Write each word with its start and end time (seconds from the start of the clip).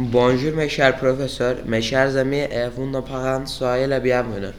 Bonjour 0.00 0.54
mes 0.54 0.68
chers 0.68 0.96
professeurs, 0.96 1.56
mes 1.66 1.82
chers 1.82 2.16
amis 2.16 2.36
et 2.36 2.68
vos 2.72 2.86
nos 2.86 3.02
parents, 3.02 3.44
soyez 3.46 3.88
les 3.88 3.98
bienvenus. 3.98 4.52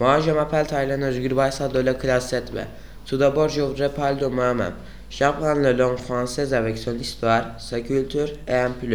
Moi 0.00 0.18
je 0.18 0.32
m'appelle 0.32 0.66
Taylan 0.66 1.02
Özgür 1.02 1.36
Baysa 1.36 1.68
de 1.68 1.78
la 1.78 1.94
classe 1.94 2.32
7B. 2.32 2.64
Tout 3.06 3.16
d'abord 3.16 3.48
je 3.48 3.60
voudrais 3.60 3.90
parler 3.90 4.20
de 4.20 4.26
moi-même. 4.26 4.72
J'apprends 5.08 5.54
la 5.54 5.72
langue 5.72 5.98
française 5.98 6.52
avec 6.52 6.76
son 6.78 6.98
histoire, 6.98 7.54
sa 7.60 7.80
culture 7.80 8.26
et 8.48 8.54
un 8.54 8.72
peu. 8.72 8.88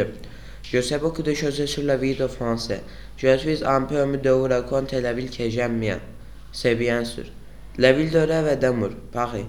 Je 0.61 0.81
sais 0.81 0.97
beaucoup 0.97 1.23
de 1.23 1.33
choses 1.33 1.63
sur 1.63 1.83
la 1.83 1.95
vie 1.95 2.15
de 2.15 2.27
français. 2.27 2.83
Je 3.15 3.37
suis 3.37 3.63
un 3.63 3.83
peu 3.83 4.03
envie 4.03 4.17
de 4.17 4.29
vous 4.29 4.43
raconter 4.43 4.99
la 4.99 5.13
ville 5.13 5.29
que 5.31 5.49
j'aime 5.49 5.79
bien. 5.79 6.01
C'est 6.51 6.75
bien 6.75 7.05
sûr. 7.05 7.23
La 7.77 7.93
ville 7.93 8.11
de 8.11 8.19
rêve 8.19 8.49
et 8.51 8.57
d'amour, 8.57 8.89
Paris. 9.13 9.45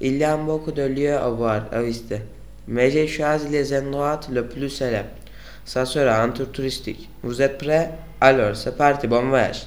Il 0.00 0.16
y 0.16 0.24
a 0.24 0.36
beaucoup 0.36 0.72
de 0.72 0.82
lieux 0.82 1.14
à 1.14 1.28
voir, 1.28 1.66
à 1.70 1.80
visiter. 1.80 2.22
Mais 2.66 2.90
j'ai 2.90 3.06
choisi 3.06 3.48
les 3.50 3.72
endroits 3.78 4.18
les 4.32 4.42
plus 4.42 4.68
célèbres. 4.68 5.10
Ça 5.66 5.84
sera 5.84 6.22
un 6.22 6.30
tour 6.30 6.52
touristique. 6.52 7.10
Vous 7.24 7.42
êtes 7.42 7.58
prêts 7.58 7.90
Alors, 8.20 8.54
c'est 8.54 8.76
parti, 8.76 9.08
bon 9.08 9.28
voyage. 9.28 9.66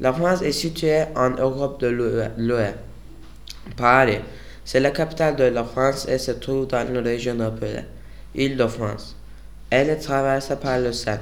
La 0.00 0.12
France 0.12 0.42
est 0.42 0.50
située 0.50 1.04
en 1.14 1.30
Europe 1.30 1.80
de 1.80 1.86
l'Ouest. 2.36 2.74
Paris, 3.76 4.18
c'est 4.64 4.80
la 4.80 4.90
capitale 4.90 5.36
de 5.36 5.44
la 5.44 5.62
France 5.62 6.08
et 6.08 6.18
se 6.18 6.32
trouve 6.32 6.66
dans 6.66 6.84
une 6.84 6.98
région 6.98 7.38
appelée 7.38 7.84
Île-de-France. 8.34 9.16
Elle 9.70 9.90
est 9.90 9.96
traversée 9.98 10.56
par 10.56 10.80
le 10.80 10.92
Seine. 10.92 11.20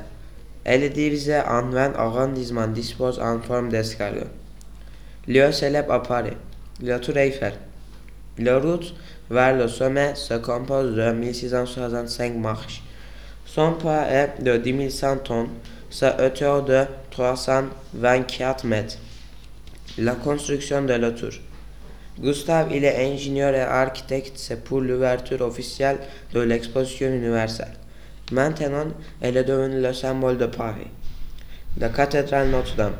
Elle 0.64 0.84
est 0.84 0.90
divisée 0.90 1.40
en 1.46 1.68
20 1.68 1.94
arrondissements 1.96 2.66
disposés 2.66 3.20
en 3.20 3.38
forme 3.40 3.68
d'escalier. 3.68 4.24
Lieu 5.26 5.52
célèbre 5.52 5.92
à 5.92 6.02
Paris, 6.02 6.36
la 6.80 6.98
Tour 6.98 7.18
Eiffel. 7.18 7.52
La 8.38 8.58
route 8.58 8.94
vers 9.28 9.54
le 9.54 9.68
sommet 9.68 10.14
se 10.14 10.32
compose 10.34 10.94
de 10.94 11.12
1665 11.12 12.36
marches. 12.36 12.82
Son 13.54 13.72
poids 13.72 14.04
est 14.10 14.42
de 14.42 14.58
10 14.58 14.90
100 14.90 15.16
tonnes, 15.24 15.48
sa 15.88 16.22
hauteur 16.22 16.62
de 16.64 16.84
324 17.10 18.64
mètres. 18.64 18.98
La 19.96 20.14
construction 20.16 20.82
de 20.82 20.92
la 20.92 21.12
tour. 21.12 21.30
Gustave, 22.20 22.70
il 22.72 22.84
est 22.84 23.10
ingénieur 23.10 23.54
et 23.54 23.62
architecte, 23.62 24.34
c'est 24.36 24.62
pour 24.62 24.82
l'ouverture 24.82 25.40
officielle 25.40 25.98
de 26.34 26.40
l'exposition 26.40 27.08
universelle. 27.08 27.72
Maintenant, 28.32 28.88
elle 29.22 29.38
est 29.38 29.44
devenue 29.44 29.80
le 29.80 29.94
symbole 29.94 30.36
de 30.36 30.46
Paris. 30.46 30.88
La 31.78 31.88
cathédrale 31.88 32.50
Notre-Dame. 32.50 32.96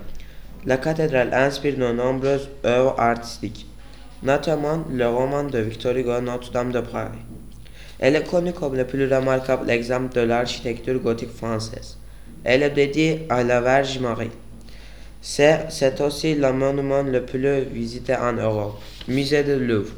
La 0.65 0.79
cathédrale 0.79 1.35
inspire 1.35 1.77
de 1.77 1.93
nombreuses 1.93 2.49
œuvres 2.65 2.99
artistiques, 2.99 3.67
notamment 4.23 4.83
le 4.91 5.09
roman 5.09 5.45
de 5.45 5.59
Victor 5.59 5.95
Hugo 5.95 6.23
Notre-Dame 6.23 6.73
de 6.73 6.81
Paris. 6.81 7.19
Elle 7.99 8.23
connue 8.25 8.53
comme 8.53 8.77
le 8.77 8.87
plus 8.87 9.13
remarquable 9.13 9.69
exemple 9.71 10.15
de 10.15 10.21
l'architecture 10.21 11.01
gothique 11.01 11.35
française. 11.35 11.97
Elle 12.45 12.63
est 12.63 12.71
dédiée 12.71 13.27
à 13.29 13.43
la 13.43 13.61
Vierge 13.61 13.99
Marie. 13.99 14.31
C'est 15.21 16.01
aussi 16.01 16.37
le 16.37 16.53
monument 16.53 17.03
le 17.03 17.25
plus 17.25 17.63
visité 17.63 18.15
en 18.15 18.35
Europe. 18.35 18.81
Musée 19.09 19.43
du 19.43 19.57
Louvre. 19.57 19.93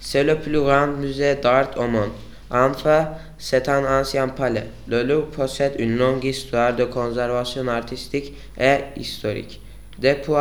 C'est 0.00 0.24
le 0.24 0.36
plus 0.36 0.60
grand 0.60 0.88
musée 0.88 1.36
d'art 1.36 1.70
au 1.76 1.86
monde. 1.86 2.10
Enfin, 2.50 3.10
c'est 3.38 3.68
un 3.68 4.00
ancien 4.00 4.26
palais. 4.28 4.66
Le 4.88 5.04
Louvre 5.04 5.26
possède 5.26 5.74
une 5.78 5.96
longue 5.96 6.24
histoire 6.24 6.74
de 6.74 6.84
conservation 6.84 7.68
artistique 7.68 8.34
et 8.58 8.78
historique. 8.96 9.60
Depuis 9.98 10.32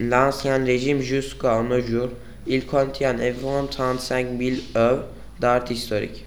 l'ancien 0.00 0.62
régime 0.62 1.00
jusqu'à 1.00 1.62
nos 1.62 1.80
jours, 1.80 2.10
il 2.46 2.66
contient 2.66 3.14
environ 3.14 3.66
35 3.66 4.26
000 4.38 4.56
œuvres 4.76 5.04
d'art 5.40 5.70
historique. 5.70 6.26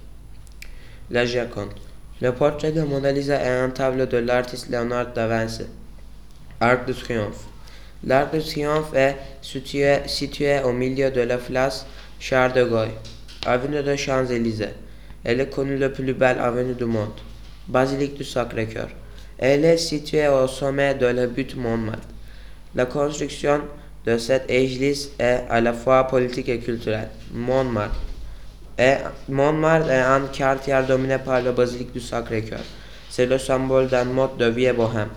La 1.10 1.26
Joconde. 1.26 1.74
Le 2.22 2.32
portrait 2.34 2.72
de 2.72 2.82
Mona 2.82 3.12
Lisa 3.12 3.42
est 3.42 3.62
un 3.62 3.70
tableau 3.70 4.06
de 4.06 4.18
l'artiste 4.18 4.70
Leonardo 4.70 5.12
da 5.14 5.28
Vinci. 5.28 5.64
Arc 6.60 6.86
de 6.86 6.94
Triomphe. 6.94 7.46
L'Arc 8.06 8.34
de 8.34 8.40
Triomphe 8.40 8.94
est 8.94 9.16
situé, 9.42 10.00
situé 10.06 10.60
au 10.64 10.72
milieu 10.72 11.12
de 11.12 11.22
la 11.22 11.38
place 11.38 11.86
Charles 12.20 12.54
de 12.54 12.64
Gaulle, 12.64 12.92
avenue 13.46 13.82
de 13.82 13.96
Champs-Élysées. 13.96 14.76
Elle 15.24 15.40
est 15.40 15.50
connue 15.50 15.78
la 15.78 15.90
plus 15.90 16.14
belle 16.14 16.40
avenue 16.40 16.76
du 16.76 16.86
monde, 16.86 17.20
basilique 17.68 18.16
du 18.16 18.24
Sacré-Cœur. 18.24 18.90
Elle 19.38 19.66
est 19.66 19.78
située 19.78 20.28
au 20.28 20.48
sommet 20.48 20.96
de 20.96 21.06
la 21.06 21.28
butte 21.28 21.56
Montmartre. 21.56 22.08
La 22.76 22.86
construction 22.86 23.62
de 24.06 24.18
cette 24.18 24.50
église 24.50 25.12
est 25.18 25.44
à 25.50 25.62
la 25.62 25.74
fois 25.74 26.06
politique 26.08 26.50
et 26.50 26.60
culturelle. 26.60 27.10
Montmartre. 27.34 28.09
Et 28.80 28.96
Montmartre 29.28 29.90
est 29.90 30.00
un 30.00 30.22
quartier 30.32 30.80
dominé 30.88 31.18
par 31.18 31.42
la 31.42 31.52
basilique 31.52 31.92
du 31.92 32.00
Sacré-Cœur. 32.00 32.62
C'est 33.10 33.26
le 33.26 33.38
symbole 33.38 33.88
d'un 33.90 34.06
mode 34.06 34.38
de 34.38 34.46
vie 34.46 34.72
bohème. 34.72 35.10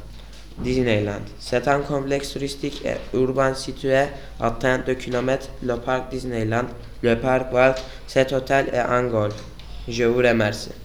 Disneyland. 0.58 1.22
C'est 1.38 1.68
un 1.68 1.80
complexe 1.80 2.32
touristique 2.32 2.82
et 2.84 3.16
urbain 3.16 3.54
situé 3.54 4.04
à 4.40 4.50
32 4.50 4.94
km 4.94 5.48
le 5.62 5.76
parc 5.76 6.10
Disneyland, 6.10 6.66
le 7.02 7.16
parc 7.16 7.52
Walt, 7.52 7.76
cet 8.06 8.32
hôtel 8.32 8.68
est 8.72 8.78
un 8.78 9.04
golf. 9.04 9.34
Je 9.88 10.04
vous 10.04 10.18
remercie. 10.18 10.82